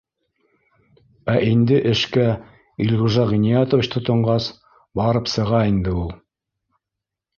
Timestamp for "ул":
6.05-6.11